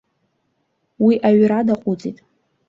[1.05, 2.17] Уи аҩра даҟәыҵит.